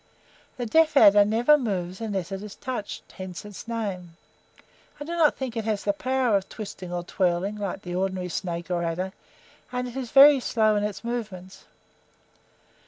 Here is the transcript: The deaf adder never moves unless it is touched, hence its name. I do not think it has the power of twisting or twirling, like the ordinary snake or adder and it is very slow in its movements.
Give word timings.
The 0.57 0.65
deaf 0.65 0.97
adder 0.97 1.23
never 1.23 1.59
moves 1.59 2.01
unless 2.01 2.31
it 2.31 2.41
is 2.41 2.55
touched, 2.55 3.11
hence 3.11 3.45
its 3.45 3.67
name. 3.67 4.17
I 4.99 5.03
do 5.03 5.11
not 5.11 5.37
think 5.37 5.55
it 5.55 5.65
has 5.65 5.83
the 5.83 5.93
power 5.93 6.35
of 6.35 6.49
twisting 6.49 6.91
or 6.91 7.03
twirling, 7.03 7.57
like 7.57 7.83
the 7.83 7.93
ordinary 7.93 8.29
snake 8.29 8.71
or 8.71 8.81
adder 8.81 9.13
and 9.71 9.87
it 9.87 9.95
is 9.95 10.09
very 10.09 10.39
slow 10.39 10.75
in 10.75 10.83
its 10.83 11.03
movements. 11.03 11.65